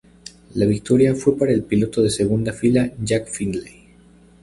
[0.55, 3.87] La victoria fue para el piloto de segunda fila Jack Findlay.